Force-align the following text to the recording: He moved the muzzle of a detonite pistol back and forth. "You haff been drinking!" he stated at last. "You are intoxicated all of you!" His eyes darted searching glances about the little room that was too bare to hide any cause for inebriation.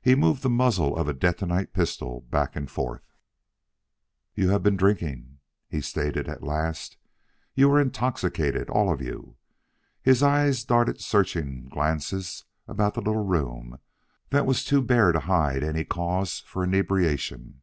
He 0.00 0.14
moved 0.14 0.44
the 0.44 0.48
muzzle 0.50 0.96
of 0.96 1.08
a 1.08 1.12
detonite 1.12 1.72
pistol 1.72 2.20
back 2.30 2.54
and 2.54 2.70
forth. 2.70 3.16
"You 4.36 4.50
haff 4.50 4.62
been 4.62 4.76
drinking!" 4.76 5.38
he 5.68 5.80
stated 5.80 6.28
at 6.28 6.44
last. 6.44 6.96
"You 7.56 7.68
are 7.72 7.80
intoxicated 7.80 8.70
all 8.70 8.88
of 8.88 9.00
you!" 9.00 9.34
His 10.00 10.22
eyes 10.22 10.62
darted 10.64 11.00
searching 11.00 11.68
glances 11.70 12.44
about 12.68 12.94
the 12.94 13.00
little 13.02 13.24
room 13.24 13.80
that 14.30 14.46
was 14.46 14.64
too 14.64 14.80
bare 14.80 15.10
to 15.10 15.18
hide 15.18 15.64
any 15.64 15.84
cause 15.84 16.38
for 16.38 16.62
inebriation. 16.62 17.62